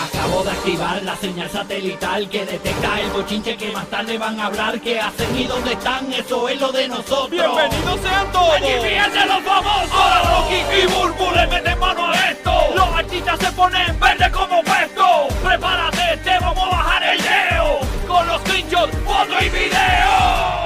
[0.00, 4.46] Acabo de activar la señal satelital que detecta el bochinche que más tarde van a
[4.46, 4.80] hablar.
[4.80, 6.10] ¿Qué hacen y dónde están?
[6.12, 7.30] Eso es lo de nosotros.
[7.30, 8.54] ¡Bienvenidos sean todos!
[8.54, 9.92] ¡Allí vienen los famosos!
[9.92, 12.52] Ahora Rocky y Burbu le meten mano a esto.
[12.74, 15.28] Los artistas se ponen verde como puesto.
[15.44, 17.80] Prepárate, te vamos a bajar el leo.
[18.08, 20.60] Con los screenshots, foto y video.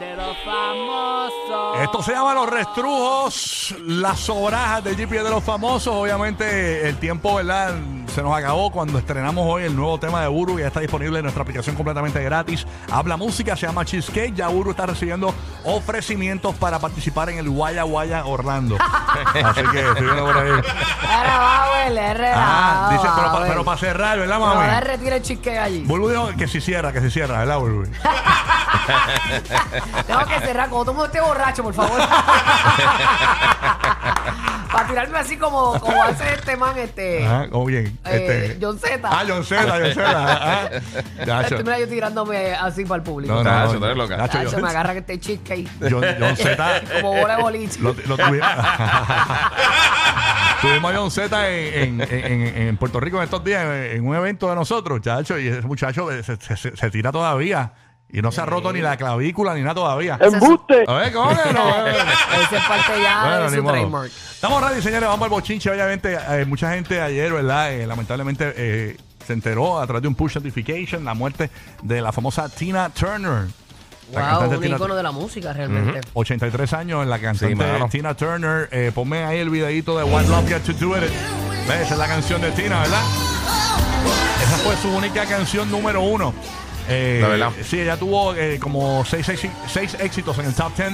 [0.00, 1.82] de los famosos.
[1.82, 5.94] Esto se llama Los Restrujos, las sobrajas del GPS de los famosos.
[5.94, 7.74] Obviamente, el tiempo, ¿verdad?
[8.18, 10.58] Se nos acabó cuando estrenamos hoy el nuevo tema de Uru.
[10.58, 12.66] Ya está disponible en nuestra aplicación completamente gratis.
[12.90, 14.34] Habla música, se llama Cheesecake.
[14.34, 15.32] Ya Uru está recibiendo
[15.62, 18.76] ofrecimientos para participar en el Guaya Guaya Orlando.
[19.44, 20.50] Así que, síguelo por ahí.
[20.50, 23.48] Era Bauer, era Ah, dice, pero, pa- Bauer.
[23.50, 24.80] pero para cerrar, ¿verdad, Pero ahora mami?
[24.80, 25.84] retira el cheesecake allí.
[25.84, 27.84] Bulbu dijo que si cierra, que si cierra, ¿verdad, Bulbu?
[30.08, 30.68] Tengo que cerrar.
[30.70, 32.00] Cuando todo el mundo esté borracho, por favor.
[34.72, 37.26] Para tirarme así como, como hace este man, este.
[37.26, 37.98] Ajá, ¿cómo bien?
[38.04, 39.00] Eh, Este- John Z.
[39.04, 40.04] Ah, John Z, John Z.
[40.06, 40.68] ah,
[41.26, 41.40] ah.
[41.42, 43.32] Este, mira, yo tirándome así para el público.
[43.34, 44.28] No, no, tú eres loca.
[44.30, 45.68] John- me agarra que este cheesecake.
[45.90, 46.82] John, John Z.
[47.00, 47.80] como bola de boliche.
[47.80, 48.40] Lo, lo tuvi-
[50.60, 54.14] Tuvimos a John Z en, en- en- en Puerto Rico en estos días, en un
[54.16, 57.72] evento de nosotros, chacho, y ese muchacho se, se- se- se tira todavía.
[58.10, 60.18] Y no se ha roto ni la clavícula ni nada todavía.
[60.20, 60.84] ¡Embuste!
[60.86, 61.86] A ver, ¿cómo que no?
[61.86, 63.72] Esa es parte ya Bueno, de ni su modo.
[63.74, 64.06] trademark.
[64.34, 65.08] Estamos ready, señores.
[65.08, 65.70] Vamos al bochinche.
[65.70, 67.72] Obviamente, eh, mucha gente ayer, ¿verdad?
[67.74, 71.50] Eh, lamentablemente eh, se enteró a través de un push notification la muerte
[71.82, 73.46] de la famosa Tina Turner.
[74.10, 76.00] La Wow, cantante un Tina- icono de la música realmente.
[76.14, 77.88] 83 años en la Sí, cantante mano.
[77.90, 78.68] Tina Turner.
[78.72, 81.02] Eh, ponme ahí el videito de One Love Get to Do It.
[81.68, 81.80] ¿Ves?
[81.82, 83.02] Esa es la canción de Tina, ¿verdad?
[84.42, 86.32] Esa fue su única canción número uno.
[86.88, 87.50] Eh, La verdad.
[87.64, 90.92] Sí, ella tuvo eh, como seis, seis- seis éxitos en el top 10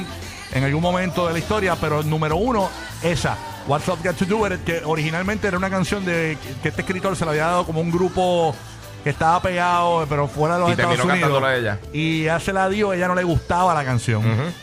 [0.52, 2.68] en algún momento de la historia, pero el número uno,
[3.02, 3.36] esa.
[3.66, 7.16] What's Love Got to Do It, que originalmente era una canción de que este escritor
[7.16, 8.54] se la había dado como un grupo
[9.02, 11.42] que estaba pegado, pero fuera de los Y Estados Unidos.
[11.58, 11.78] ella.
[11.92, 14.22] Y ya se la dio, ella no le gustaba la canción.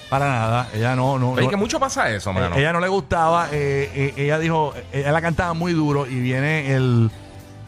[0.09, 0.67] Para nada.
[0.73, 1.35] Ella no, no.
[1.35, 2.55] No- que mucho pasa eso, mano.
[2.55, 6.73] eh, Ella no le gustaba, eh, ella dijo, ella la cantaba muy duro y viene
[6.75, 7.09] el,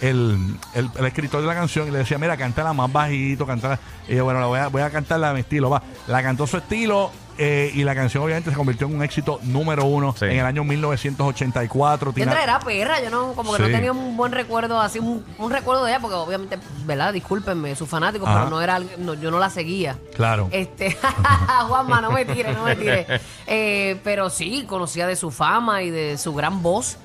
[0.10, 3.80] el, el- el escritor de la canción y le decía, mira, cántala más bajito, cántala.
[4.08, 5.82] Y yo, bueno, la voy a, voy a cantarla a mi estilo, va.
[6.08, 9.86] La cantó su estilo eh, y la canción obviamente se convirtió en un éxito número
[9.86, 10.26] uno Sí.
[10.26, 12.14] en el año 1984.
[12.14, 13.64] Tina- era perra, yo no, como que Sí.
[13.64, 17.14] no tenía un buen recuerdo, así un, un recuerdo de ella, porque obviamente, ¿verdad?
[17.14, 18.40] Discúlpenme, sus fanáticos, Ajá.
[18.40, 19.98] pero no era, no, yo no la seguía.
[20.16, 20.50] Claro.
[20.52, 20.96] Este,
[21.68, 23.08] Juanma, no me tire, no me tire.
[23.48, 26.98] Eh, pero sí, conocía de su fama y de su gran voz.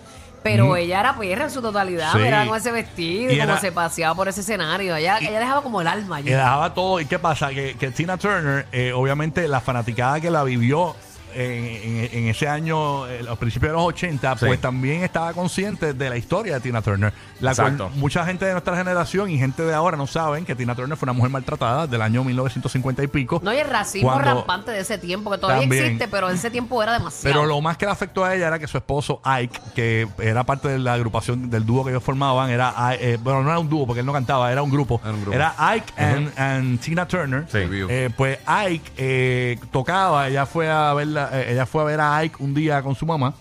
[0.43, 2.21] Pero ella era perra en su totalidad, Sí.
[2.21, 4.95] era con ese vestido, Y como era- se paseaba por ese escenario.
[4.97, 6.29] Ella, ella dejaba como el alma allí.
[6.31, 7.01] Y dejaba todo.
[7.01, 7.51] ¿Y qué pasa?
[7.51, 10.95] Que, que Tina Turner, eh, obviamente, la fanaticada que la vivió
[11.35, 14.47] en, en- en ese año, eh, los principios de los 80, Sí.
[14.47, 17.13] pues también estaba consciente de la historia de Tina Turner.
[17.41, 20.75] La cual mucha gente de nuestra generación y gente de ahora no saben que Tina
[20.75, 23.41] Turner fue una mujer maltratada del año 1950 y pico.
[23.43, 25.85] No, y el racismo Cuando- rampante de ese tiempo, que todavía También.
[25.85, 27.35] existe, pero en ese tiempo era demasiado.
[27.35, 30.45] Pero lo más que le afectó a ella era que su esposo Ike, que era
[30.45, 33.69] parte de la agrupación del dúo que ellos formaban, era eh, bueno, no era un
[33.69, 35.01] dúo porque él no cantaba, era un grupo.
[35.05, 35.35] Era un grupo.
[35.37, 37.45] Era Ike and, and Tina Turner.
[37.51, 37.59] Sí.
[37.63, 42.17] Eh, pues Ike eh, tocaba, ella fue a verla, eh, ella fue a ver a
[42.19, 43.35] Ike un día con su mamá.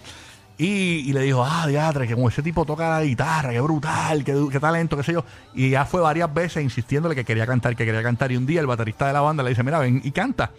[0.60, 4.34] Y, le dijo, ah, diatre, que como ese tipo toca la guitarra, qué brutal, qué,
[4.52, 5.24] qué talento, qué sé yo.
[5.54, 8.32] Y ya fue varias veces insistiéndole que quería cantar, que quería cantar.
[8.32, 10.50] Y un día el baterista de la banda le dice, mira, ven y canta.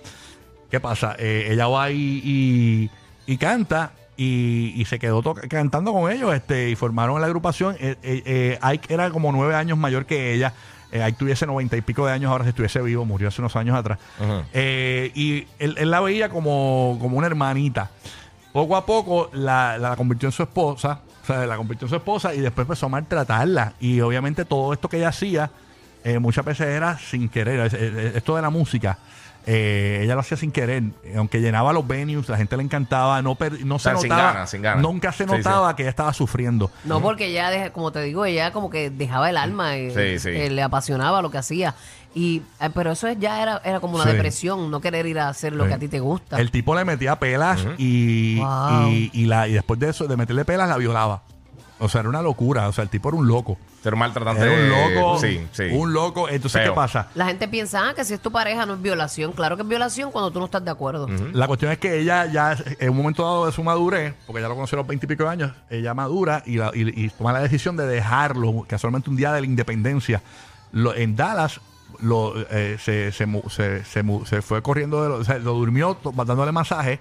[0.70, 1.16] ¿Qué pasa?
[1.18, 2.90] Eh, ella va y,
[3.26, 7.76] y, canta y, y se quedó cantando con ellos este, y formaron la agrupación.
[7.80, 10.54] Eh, Ike era como nueve años mayor que ella.
[10.90, 13.54] Eh, Ike tuviese noventa y pico de años ahora si estuviese vivo, murió hace unos
[13.56, 13.98] años atrás.
[14.52, 17.90] Eh, y él, él la veía como, como una hermanita.
[18.52, 21.96] Poco a poco la, la convirtió en su esposa, o sea, la convirtió en su
[21.96, 23.74] esposa y después empezó a maltratarla.
[23.80, 25.50] Y obviamente todo esto que ella hacía,
[26.04, 27.60] eh, muchas veces era sin querer.
[27.60, 28.98] Es- es- Esto de la música,
[29.46, 30.82] eh, ella lo hacía sin querer.
[31.16, 34.32] Aunque llenaba los venues, la gente le encantaba, no, per- no se sea, sin notaba,
[34.32, 34.82] ganas, sin ganas.
[34.82, 36.70] nunca se Sí, notaba que ella estaba sufriendo.
[36.84, 40.18] No, porque ella, deja- como te digo, ella como que dejaba el alma, eh, Sí,
[40.18, 40.36] sí.
[40.36, 41.74] eh, le apasionaba lo que hacía.
[42.14, 44.12] Y, eh, pero eso es- ya era, era como una Sí.
[44.12, 45.68] depresión, no querer ir a hacer lo Sí.
[45.68, 46.38] que a ti te gusta.
[46.38, 48.88] El tipo le metía pelas y, Wow.
[48.90, 51.22] y, y la, y después de eso, de meterle pelas, la violaba.
[51.80, 52.68] O sea, era una locura.
[52.68, 53.56] O sea, el tipo era un loco.
[53.82, 54.42] Ser maltratante.
[54.42, 55.18] Era un loco.
[55.20, 55.64] Sí, sí.
[55.72, 56.28] Un loco.
[56.28, 56.72] Entonces, Feo.
[56.72, 57.08] ¿qué pasa?
[57.14, 59.32] La gente piensa ah, que si es tu pareja no es violación.
[59.32, 61.06] Claro que es violación cuando tú no estás de acuerdo.
[61.32, 64.48] La cuestión es que ella ya, en un momento dado de su madurez, porque ya
[64.48, 67.40] lo conoció a los veintipico de años, ella madura y, la- y- y toma la
[67.40, 70.22] decisión de dejarlo, casualmente un día de la independencia.
[70.72, 71.60] Lo- en Dallas
[72.00, 75.38] lo, eh, se, se, mu- se, se mu- se fue corriendo, de lo, o sea,
[75.38, 75.96] lo durmió
[76.26, 76.98] dándole masaje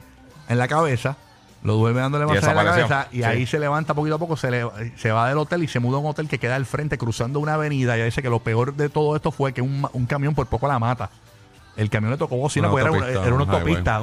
[0.50, 1.18] en la cabeza
[1.64, 3.24] Lo duerme dándole Y masaje en la cabeza y Sí.
[3.24, 5.98] ahí se levanta poquito a poco, se, le- se va del hotel y se muda
[5.98, 7.96] a un hotel que queda al frente cruzando una avenida.
[7.96, 10.68] Ella dice que lo peor de todo esto fue que un, un camión por poco
[10.68, 11.10] la mata.
[11.76, 14.02] El camión le tocó bocina porque era una, autopista, era una un autopista.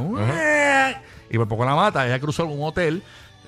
[1.31, 2.07] Y por poco la mata.
[2.07, 3.03] Ella cruzó un hotel.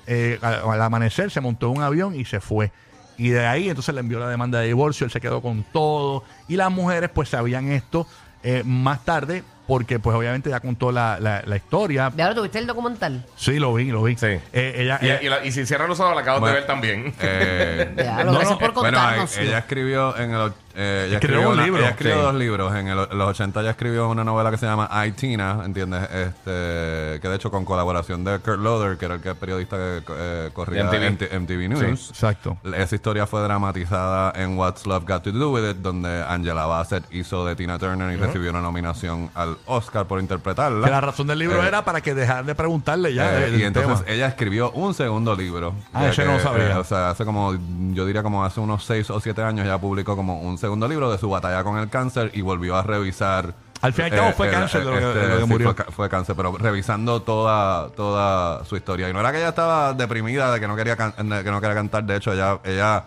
[0.07, 2.71] eh, al, al amanecer se montó en un avión y se fue.
[3.17, 5.05] Y de ahí entonces le envió la demanda de divorcio.
[5.05, 6.23] Él se quedó con todo.
[6.47, 8.07] Y las mujeres pues sabían esto
[8.43, 12.11] eh, más tarde porque pues obviamente ya contó la, la, la historia.
[12.15, 13.25] ¿Ya lo tuviste el documental?
[13.35, 14.15] Sí, lo vi, lo vi.
[14.15, 14.27] Sí.
[14.53, 16.59] Eh, ella, Y, ella- y la- y si cierran los ojos, la acabas Bueno, de
[16.61, 17.13] ver también.
[17.19, 19.37] Eh, Ya, lo gracias por Bueno, contarnos.
[19.37, 21.79] eh, ella escribió en el, eh, ella Escribió escribió un una- libro.
[21.81, 22.21] Ella escribió Sí.
[22.21, 22.75] dos libros.
[22.75, 26.03] En el- los 80 ella escribió una novela que se llama I, Tina, ¿entiendes?
[26.03, 30.03] Este, que de hecho con colaboración de Kurt Loder, que era el que periodista que
[30.09, 31.33] eh, corría De MTV.
[31.33, 32.09] en MTV News.
[32.09, 32.57] exacto.
[32.73, 37.03] Esa historia fue dramatizada en What's Love Got to Do With It, donde Angela Bassett
[37.11, 40.85] hizo de Tina Turner y recibió una nominación al Oscar por interpretarla.
[40.85, 43.45] Que la razón del libro Eh, era para que dejar de preguntarle ya.
[43.47, 44.11] eh, y entonces tema.
[44.13, 45.73] ella escribió un segundo libro.
[45.93, 46.71] Ah, ese no sabía.
[46.71, 47.53] eh, o sea, hace como,
[47.93, 51.11] yo diría como hace unos seis o siete años ya publicó como un segundo libro
[51.11, 53.53] de su batalla con el cáncer y volvió a revisar.
[53.81, 55.73] Al fin y al cabo fue cáncer de lo que- de lo que sí, murió.
[55.75, 59.07] Fue, fue cáncer, pero revisando toda, toda su historia.
[59.07, 62.03] Y no era que ella estaba deprimida de que no quería, que no quería cantar.
[62.03, 63.03] De hecho, ella, ella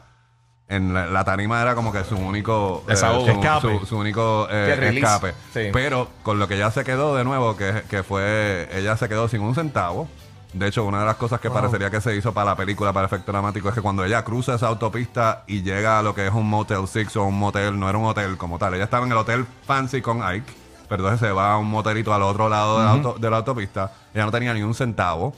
[0.70, 3.78] en la, la tarima era como que su único eh, su, Escape.
[3.80, 4.66] su- su único eh,
[5.04, 5.34] escape.
[5.52, 5.70] Sí.
[5.72, 9.28] Pero con lo que ella se quedó de nuevo, que, que fue, ella se quedó
[9.28, 10.08] sin un centavo.
[10.52, 13.06] De hecho, una de las cosas que parecería que se hizo para la película, para
[13.06, 16.32] efecto dramático, es que cuando ella cruza esa autopista y llega a lo que es
[16.32, 19.12] un Motel Six o un motel, no era un hotel como tal, ella estaba en
[19.12, 20.52] el hotel Fancy con Ike,
[20.88, 23.36] pero entonces se va a un motelito al otro lado de, la auto- de la
[23.36, 25.34] autopista, ella no tenía ni un centavo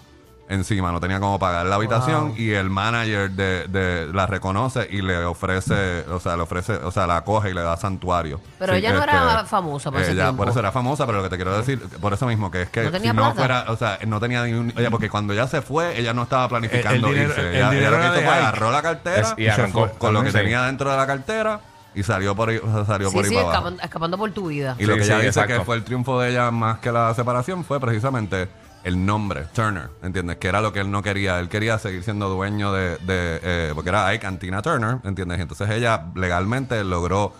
[0.52, 5.02] encima, no tenía cómo pagar la habitación y el manager de, de- la reconoce y
[5.02, 8.40] le ofrece, o sea, le ofrece, o sea, la coge y le da santuario.
[8.58, 10.38] Pero ella no era famosa por ese ella tiempo.
[10.42, 12.70] por eso era famosa, pero lo que te quiero decir, por eso mismo, que es
[12.70, 13.38] que ¿No tenía si no plata?
[13.38, 16.22] fuera, o sea, no tenía ni un, ella, porque cuando ella se fue, ella no
[16.24, 17.48] estaba planificando El- el dinero- irse.
[17.50, 19.80] el ella, lo que hizo fue agarró la cartera Es- y se arrancó.
[19.88, 20.38] fue con lo que Sí.
[20.38, 21.60] tenía dentro de la cartera
[21.94, 23.58] y salió por ahí, o sea, salió Sí, por ahí sí, para abajo.
[23.58, 24.76] escapando, escapando por tu vida.
[24.78, 25.54] Y lo Sí, que ella dice exacto.
[25.58, 28.48] que fue el triunfo de ella más que la separación fue precisamente
[28.84, 30.38] el nombre, Turner, ¿entiendes?
[30.38, 31.38] Que era lo que él no quería.
[31.38, 32.96] Él quería seguir siendo dueño de...
[32.98, 35.38] de, eh, porque era Ike Antina Turner, ¿entiendes?
[35.38, 37.32] Y entonces ella legalmente logró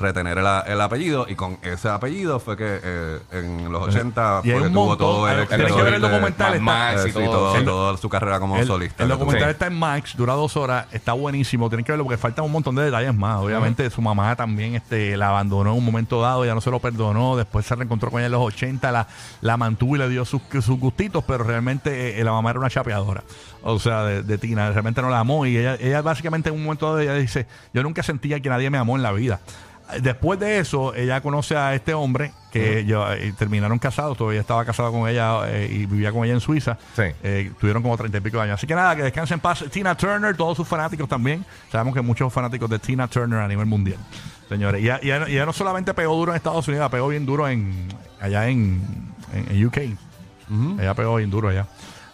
[0.00, 4.50] retener el, el apellido y con ese apellido fue que eh, en los 80 Y
[4.50, 7.04] hay fue que un tuvo montón, todo el tienes que ver el documental, Mad está-
[7.04, 9.02] Max y Eh, sí, todo, el- toda su carrera como El, solista.
[9.04, 11.68] el que documental está en Max, dura dos horas, está buenísimo.
[11.68, 13.36] Tienen que verlo porque faltan un montón de detalles más.
[13.40, 16.80] Obviamente, su mamá también este, la abandonó en un momento dado, ya no se lo
[16.80, 17.36] perdonó.
[17.36, 19.06] Después se reencontró con ella en los 80, la,
[19.42, 22.70] la mantuvo y le dio sus, sus gustitos, pero realmente eh, la mamá era una
[22.70, 23.22] chapeadora.
[23.62, 25.44] O sea, de, de Tina, realmente no la amó.
[25.44, 28.70] Y ella, ella básicamente en un momento dado, ella dice: Yo nunca sentía que nadie
[28.70, 29.40] me amó en la vida.
[30.00, 34.64] Después de eso, ella conoce a este hombre que yo- eh, terminaron casados, todavía estaba
[34.64, 36.76] casado con ella eh, y vivía con ella en Suiza.
[36.96, 37.02] Sí.
[37.22, 38.54] Eh, tuvieron como treinta y pico de años.
[38.54, 39.64] Así que nada, que descansen en paz.
[39.70, 41.44] Tina Turner, todos sus fanáticos también.
[41.70, 43.98] Sabemos que muchos fanáticos de Tina Turner a nivel mundial.
[44.48, 47.06] Señores, y ella, y ella- y ella no solamente pegó duro en Estados Unidos, pegó
[47.08, 47.88] bien duro en
[48.20, 48.82] allá en,
[49.32, 49.78] en, en UK.
[50.80, 51.66] Ella pegó bien duro allá.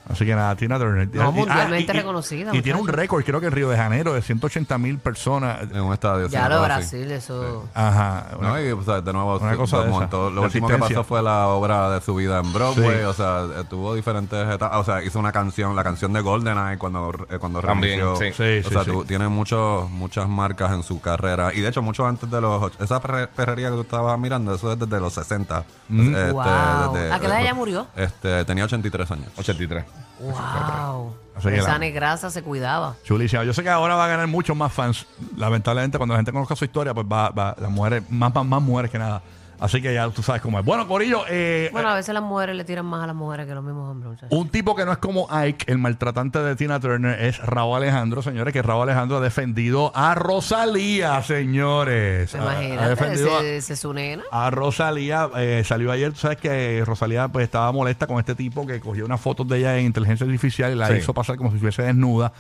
[0.08, 1.08] Así que nada, Tina Turner.
[1.12, 3.69] No, Ah, y- mundialmente y- y- reconocida, Y tiene un récord, creo que en Río
[3.69, 5.62] de Janeiro, de 180 mil personas.
[5.62, 6.29] En un estadio.
[6.29, 6.64] Ya lo así.
[6.64, 7.69] Brasil, eso.
[7.75, 8.26] Ajá.
[8.41, 11.03] No, y o sea, de nuevo, Una cosa de montó- esa, lo último que pasó
[11.05, 13.05] fue la obra de su vida en Broadway, Sí.
[13.05, 16.79] o sea, eh, tuvo diferentes etapas, o sea, hizo una canción, la canción de GoldenEye
[16.79, 18.17] cuando, eh, cuando También, reinició.
[18.17, 18.32] sí.
[18.37, 18.91] Sí, o sí, sea, sí.
[18.93, 22.71] tu- tiene muchos, muchas marcas en su carrera, y de hecho, mucho antes de los,
[22.80, 25.64] esa perre- perrería que tú estabas mirando, eso es desde los 60.
[25.88, 26.14] Mm.
[26.14, 26.95] Este, Wow.
[26.95, 27.87] desde- ¿A qué edad ella murió?
[27.97, 29.28] Este, tenía 83 años.
[29.37, 29.85] 83.
[30.21, 31.15] Wow.
[31.35, 32.95] Así que Esa la- negrasa se cuidaba.
[33.05, 33.45] Chulísima.
[33.45, 35.07] Yo sé que ahora va a ganar muchos más fans.
[35.37, 38.62] Lamentablemente, cuando la gente conozca su historia, pues va, va las mujeres, más, más, más
[38.62, 39.23] mujeres que nada.
[39.58, 40.64] Así que ya tú sabes cómo es.
[40.64, 43.54] Bueno, Corillo, eh, Bueno, a veces las mujeres le tiran más a las mujeres que
[43.54, 44.28] los mismos hombres, muchachos.
[44.38, 48.20] un tipo que no es como Ike, el maltratante de Tina Turner, es Raúl Alejandro,
[48.22, 52.34] señores, que Raúl Alejandro ha defendido a Rosalía, señores.
[52.34, 54.22] Ha- ha Imagínate, defendido a- ese, ese es su nena.
[54.30, 58.66] a Rosalía eh, salió ayer, tú sabes que Rosalía pues estaba molesta con este tipo
[58.66, 60.94] que cogió unas fotos de ella en inteligencia artificial y la Sí.
[60.98, 62.32] hizo pasar como si estuviese desnuda.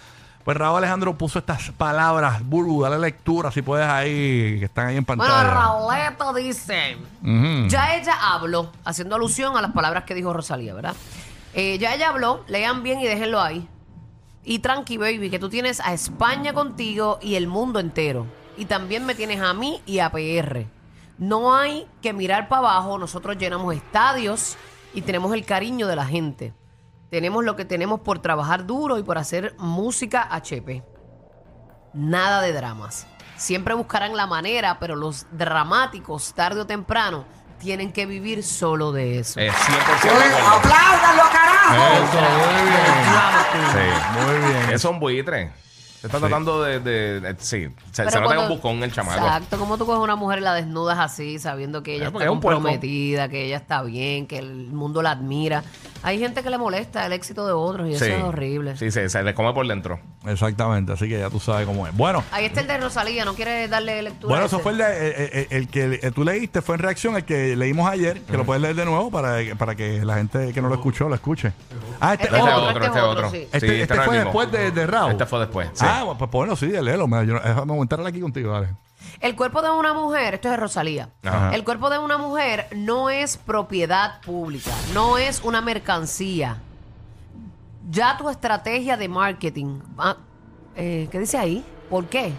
[0.46, 4.96] Pues Raúl Alejandro puso estas palabras, Burbu, dale lectura si puedes ahí, que están ahí
[4.96, 5.50] en Bueno, pantalla.
[5.52, 7.66] Rauleta dice, Ujú.
[7.66, 10.94] ya ella habló, haciendo alusión a las palabras que dijo Rosalía, ¿verdad?
[11.52, 13.68] Eh, ya ella habló, lean bien y déjenlo ahí.
[14.44, 18.26] Y tranqui, baby, que tú tienes a España contigo y el mundo entero.
[18.56, 20.68] Y también me tienes a mí y a PR.
[21.18, 24.56] No hay que mirar para abajo, nosotros llenamos estadios
[24.94, 26.52] y tenemos el cariño de la gente.
[27.10, 30.82] Tenemos lo que tenemos por trabajar duro y por hacer música HP.
[31.94, 33.06] Nada de dramas.
[33.36, 37.24] Siempre buscarán la manera, pero los dramáticos, tarde o temprano,
[37.58, 39.38] tienen que vivir solo de eso.
[39.40, 40.76] Eh, 100% de acuerdo.
[42.04, 43.72] Eso, muy bien.
[43.72, 44.20] Sí.
[44.26, 44.70] Muy bien.
[44.74, 45.52] Es un buitre.
[46.00, 48.92] Se está tratando de, de- de- Sí, se, Pero se nota cuando- un buscón el
[48.92, 49.18] chamaco.
[49.24, 52.10] Exacto, como tú coges a una mujer y la desnudas así, sabiendo que ella Eh,
[52.10, 52.58] porque está es un puerco.
[52.60, 55.64] comprometida, que ella está bien, que el mundo la admira.
[56.02, 58.10] Hay gente que le molesta el éxito de otros y eso Sí.
[58.12, 58.76] es horrible.
[58.76, 59.98] Sí, sí, se le come por dentro.
[60.26, 61.96] Exactamente, así que ya tú sabes cómo es.
[61.96, 64.28] Bueno, Ahí está el de Rosalía, ¿no quieres darle lectura?
[64.30, 64.62] bueno, a eso ese?
[64.62, 67.56] fue el, de- eh, eh, el que eh, tú leíste, fue en reacción al que
[67.56, 70.68] leímos ayer, que lo puedes leer de nuevo para, para que la gente que no
[70.68, 71.52] lo escuchó lo escuche.
[72.00, 73.36] Ah, este, Este es otro, otro, este es otro, sí.
[73.36, 74.30] este, este este no es fue mismo.
[74.42, 75.12] después de, de Raúl.
[75.12, 75.68] Este fue después.
[75.72, 75.84] sí.
[75.88, 77.06] Ah, pues ponlo, sí, léelo.
[77.08, 78.68] me- yo- Déjame montarla aquí contigo, dale.
[79.20, 81.08] El cuerpo de una mujer, esto es de Rosalía.
[81.24, 81.54] Ajá.
[81.54, 86.58] El cuerpo de una mujer no es propiedad pública, no es una mercancía.
[87.90, 89.80] Ya tu estrategia de marketing.
[89.98, 90.16] ah,
[90.74, 91.64] eh, ¿Qué dice ahí?
[91.88, 92.30] ¿Por qué?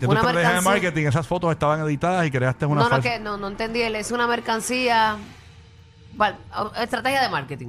[0.00, 0.70] Ya tu Una estrategia de mercancía.
[0.72, 3.82] marketing, esas fotos estaban editadas y creaste una no, no, que, no, no entendí.
[3.82, 5.16] Es una mercancía.
[6.14, 6.36] Val-
[6.80, 7.68] Estrategia de marketing.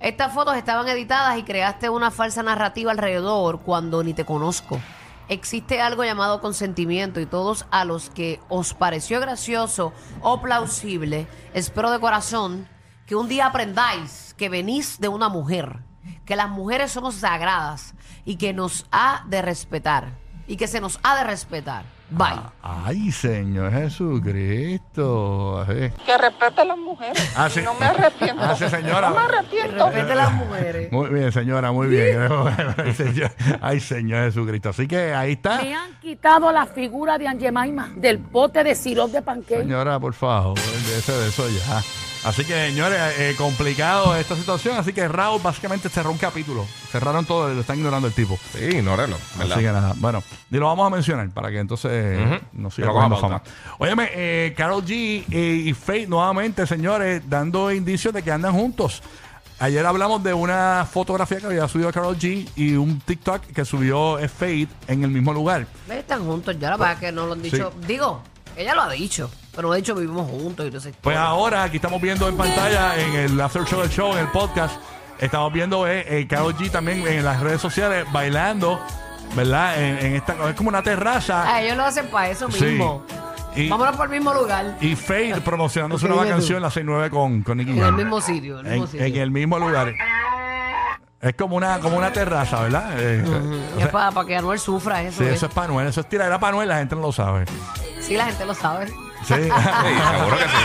[0.00, 4.80] Estas fotos estaban editadas y creaste una falsa narrativa alrededor cuando ni te conozco.
[5.28, 9.92] Existe algo llamado consentimiento y todos a los que os pareció gracioso
[10.22, 12.66] o plausible, espero de corazón
[13.06, 15.80] que un día aprendáis que venís de una mujer,
[16.24, 17.94] que las mujeres somos sagradas
[18.24, 21.84] y que nos ha de respetar y que se nos ha de respetar.
[22.10, 22.40] Bye.
[22.62, 25.60] Ay, Señor Jesucristo.
[25.60, 25.90] Así.
[26.06, 27.32] que respete a las mujeres.
[27.36, 27.60] Ah, sí.
[27.62, 28.42] No me arrepiento.
[28.42, 29.10] Ah, sí, señora.
[29.10, 29.84] No me arrepiento.
[29.90, 30.90] Respete a las mujeres.
[30.90, 32.18] Muy bien, señora, muy bien.
[33.60, 34.70] Ay, señor- Jesucristo.
[34.70, 35.60] Así que ahí está.
[35.62, 39.60] Me han quitado la figura de Angemaima del pote de sirope de panqueque.
[39.60, 41.82] Señora, por favor, de eso ya.
[42.24, 44.76] Así que, señores, eh, complicado esta situación.
[44.76, 46.66] Así que Raúl básicamente cerró un capítulo.
[46.90, 48.38] Cerraron todo, lo están ignorando el tipo.
[48.52, 49.16] Sí, ignórelo.
[49.36, 49.52] ¿verdad?
[49.56, 52.36] Así que nada, bueno, y lo vamos a mencionar para que entonces Ujú.
[52.52, 53.42] no siga coja cogiendo fama.
[53.78, 59.02] Óyeme, eh, Carol G eh, y Faith nuevamente, señores, dando indicios de que andan juntos.
[59.60, 64.18] Ayer hablamos de una fotografía que había subido Carol G y un TikTok que subió
[64.18, 65.66] eh, Faith en el mismo lugar.
[65.88, 67.72] Están juntos ya, la verdad es que no lo han dicho.
[67.86, 68.22] Digo,
[68.56, 71.76] ella lo ha dicho, pero ha dicho vivimos juntos y todo ese Pues ahora aquí
[71.78, 74.76] estamos viendo en pantalla en el After Show del Show, en el podcast,
[75.18, 78.80] estamos viendo eh, eh, Karol G también en las redes sociales bailando,
[79.34, 79.82] ¿verdad?
[79.82, 81.42] En, en esta, es como una terraza.
[81.44, 82.66] Ah, ellos lo hacen para eso Sí.
[82.66, 83.04] mismo.
[83.56, 84.76] Y, Vámonos por el mismo lugar.
[84.80, 86.30] y Faith promocionando su Ok, nueva tú.
[86.30, 87.96] canción, la 69 con, con Nicky En el Jam.
[87.96, 88.60] mismo sitio.
[88.60, 89.06] En el mismo En, sitio.
[89.06, 89.92] en el mismo lugar.
[91.20, 92.92] Es como una, como una terraza, ¿verdad?
[92.96, 95.18] Eh, o es sea, para, que Anuel sufra eso.
[95.18, 95.32] sí, ¿eh?
[95.34, 97.44] eso es Panuel, eso es tiradera a Panuel, la gente no lo sabe.
[98.00, 98.86] Sí, la gente lo sabe.
[99.26, 99.34] Sí.
[99.34, 100.64] Sí, seguro que sí.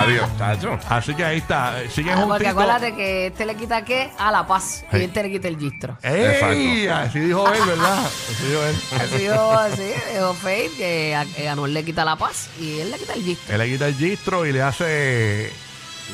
[0.00, 0.78] Adiós, chacho.
[0.88, 2.52] Así que ahí está, siguen Ah, Porque juntitos.
[2.52, 4.10] acuérdate que este le quita qué?
[4.18, 4.84] A la paz.
[4.90, 4.96] Sí.
[4.98, 5.96] Y este le quita el gistro.
[6.02, 6.88] ¡Ey!
[6.88, 8.04] Así dijo él, ¿verdad?
[8.04, 8.76] Así dijo él.
[9.00, 12.90] Así dijo, así, dijo Faith que a, que Anuel le quita la paz y él
[12.90, 13.54] le quita el gistro.
[13.54, 15.52] Él le quita el gistro y le hace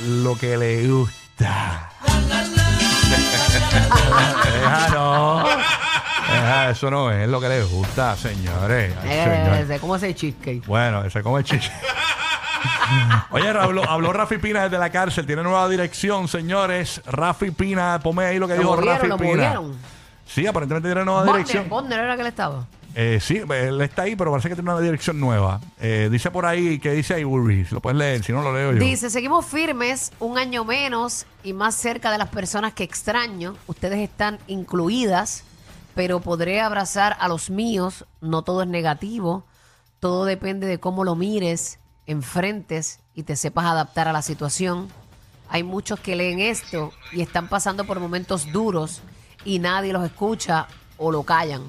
[0.07, 1.89] lo que le gusta.
[4.53, 5.45] Deja,
[6.33, 8.95] Deja, eso no es lo que le gusta, señores.
[9.03, 9.71] Ay, señor.
[9.71, 10.67] Eh, ¿Cómo es el cheesecake?
[10.67, 11.71] Bueno, se come chiche.
[13.31, 15.27] Oye, habló, habló Rafi Pina desde la cárcel.
[15.27, 17.01] Tiene nueva dirección, señores.
[17.07, 18.77] Rafi Pina, ponme ahí lo que ¿Lo dijo?
[18.77, 19.31] Rafi ¿Lo Pina.
[19.33, 19.77] movieron?
[20.27, 21.69] Sí, aparentemente tiene nueva Botner, dirección.
[21.69, 22.67] Botner era que él estaba.
[22.95, 25.61] Eh, sí, él está ahí, pero parece que tiene una dirección nueva.
[25.81, 27.65] Eh, dice por ahí, que dice ahí, Burry?
[27.65, 28.79] Si lo puedes leer, si no lo leo yo.
[28.79, 33.57] Dice, seguimos firmes, un año menos y más cerca de las personas que extraño.
[33.67, 35.45] Ustedes están incluidas,
[35.95, 38.07] pero podré abrazar a los míos.
[38.21, 39.45] No todo es negativo.
[40.01, 44.89] Todo depende de cómo lo mires, enfrentes y te sepas adaptar a la situación.
[45.49, 49.03] Hay muchos que leen esto y están pasando por momentos duros
[49.45, 51.63] y nadie los escucha o lo callan.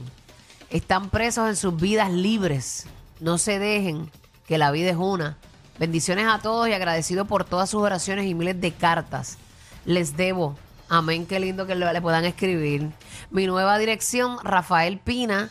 [0.69, 2.87] Están presos en sus vidas libres.
[3.19, 4.09] No se dejen,
[4.47, 5.37] que la vida es una.
[5.79, 9.37] Bendiciones a todos y agradecido por todas sus oraciones y miles de cartas.
[9.85, 10.55] Les debo.
[10.93, 12.91] Amén, qué lindo que le puedan escribir.
[13.31, 15.49] Mi nueva dirección, Rafael Pina,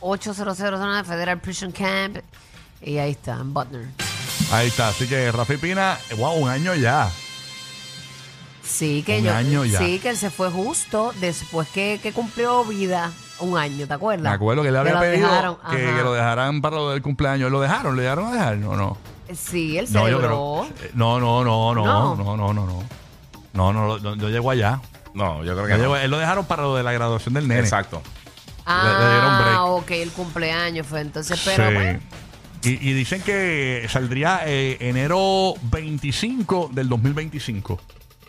[0.00, 2.16] 8009 Federal Prison Camp.
[2.82, 3.86] Y ahí está, en Butner.
[4.50, 7.08] Ahí está, así que Rafi Pina, wow, un año ya.
[8.64, 9.32] Sí, que Un yo.
[9.32, 9.78] año ya.
[9.78, 13.12] Sí, que él se fue justo después que, que cumplió vida.
[13.38, 14.24] Un año, ¿te acuerdas?
[14.24, 17.48] Me acuerdo que le había pedido dejaron, que, lo dejaran para lo del cumpleaños.
[17.52, 17.94] ¿Lo dejaron?
[17.94, 18.56] ¿Lo dejaron a dejar?
[18.56, 18.96] No, no.
[19.32, 20.66] Sí, él No, celebró.
[20.68, 20.86] creo.
[20.88, 22.16] eh, No, no, no, no, No.
[22.16, 23.03] no, no, no, no.
[23.54, 24.80] No, no, no, no llegó allá.
[25.14, 25.78] No, yo creo No que no.
[25.78, 27.60] llegó- él lo dejaron para lo de la graduación del nene.
[27.60, 28.02] Exacto.
[28.66, 29.54] Le- le dieron break.
[29.56, 31.74] Ah, ok, el cumpleaños fue entonces, pero Sí.
[31.74, 32.00] bueno.
[32.64, 37.80] Y, y dicen que saldría eh, enero 25 del 2025.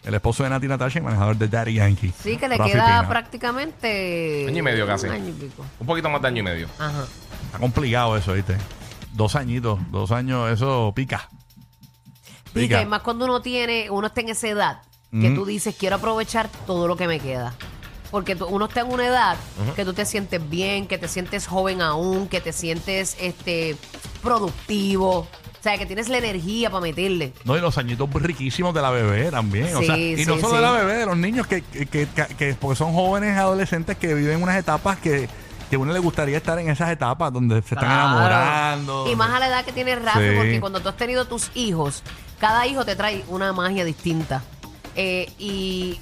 [0.03, 2.13] El esposo de Nati Natasha y manejador de Daddy Yankee.
[2.21, 3.09] Sí, que le Rafi queda Pina.
[3.09, 4.45] prácticamente.
[4.47, 5.07] Año y medio casi.
[5.07, 5.65] Un año y pico.
[5.79, 6.67] Un poquito más de año y medio.
[6.77, 7.05] Ajá.
[7.45, 8.57] Está complicado eso, ¿viste?
[9.13, 11.27] Dos añitos, dos años, eso pica.
[12.53, 12.79] Y Pica.
[12.79, 14.81] que más cuando uno tiene, uno está en esa edad,
[15.21, 17.53] que tú dices, quiero aprovechar todo lo que me queda.
[18.11, 19.35] Porque tú- uno está en una edad
[19.75, 23.75] que tú te sientes bien, que te sientes joven aún, que te sientes este
[24.21, 25.19] productivo.
[25.19, 25.27] O
[25.67, 27.33] sea, que tienes la energía para meterle.
[27.43, 29.75] No, y los añitos riquísimos de la bebé también.
[29.75, 30.55] o Sí, sea, y no sí, solo sí.
[30.57, 32.07] de la bebé, de los niños que, que, que-
[32.37, 35.27] que- porque son jóvenes adolescentes que viven unas etapas que,
[35.69, 38.11] que a uno le gustaría estar en esas etapas donde se están Claro.
[38.11, 39.07] enamorando.
[39.11, 40.35] Y más a la edad que tiene Rafa, Sí.
[40.35, 42.03] porque cuando tú has tenido tus hijos,
[42.39, 44.43] cada hijo te trae una magia distinta.
[44.95, 45.99] Eh, y,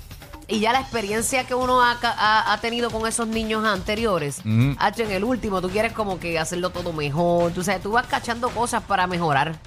[0.47, 4.75] y ya la experiencia que uno ha, ha- ha tenido con esos niños anteriores, Ujú.
[4.79, 7.51] hacho, en el último, tú quieres como que hacerlo todo mejor.
[7.53, 9.57] Tú sabes, tú vas cachando cosas para mejorar.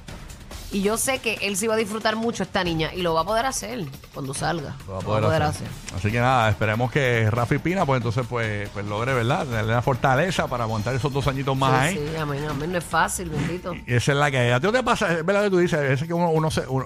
[0.77, 3.23] Y yo sé que él sí va a disfrutar mucho esta niña y lo va
[3.23, 4.75] a poder hacer cuando salga.
[4.87, 5.67] Lo va a poder hacer.
[5.97, 9.47] Así que nada, esperemos que Rafi Pina, pues entonces, pues, pues logre, ¿verdad?
[9.47, 11.95] Darle la fortaleza para aguantar esos dos añitos más ahí.
[11.95, 12.73] Sí, sí, amén, amén.
[12.73, 13.75] No es fácil, bendito.
[13.75, 15.81] Y esa es la que a ti no te pasa, es verdad que tú dices,
[15.81, 16.85] veces que uno, uno, se- uno,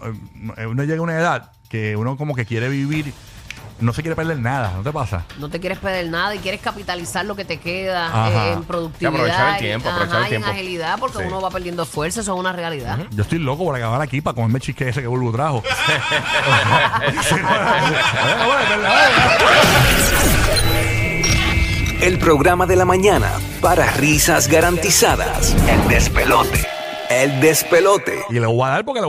[0.56, 3.12] eh, uno llega a una edad que uno como que quiere vivir,
[3.80, 5.25] no se quiere perder nada, ¿no te pasa?
[5.38, 8.46] No te quieres perder nada y quieres capitalizar lo que te queda Ajá.
[8.49, 9.10] eh, en productividad.
[9.10, 10.49] Sí, aprovechar el y- tiempo, ajá, aprovechar el y tiempo.
[10.49, 11.25] en agilidad porque Sí.
[11.26, 12.99] uno va perdiendo fuerza, eso es una realidad.
[13.10, 15.62] Yo estoy loco por acabar aquí para comerme el chisque ese que Bulbo trajo.
[17.22, 19.10] Sí, bueno, bueno, es verdad.
[22.02, 25.54] El programa de la mañana para risas garantizadas.
[25.68, 26.66] El despelote.
[27.10, 28.25] El despelote.
[28.30, 28.99] Y le voy a dar porque le